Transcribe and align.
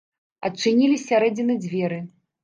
Адчынілі 0.47 0.95
з 1.01 1.05
сярэдзіны 1.11 1.57
дзверы. 1.65 1.99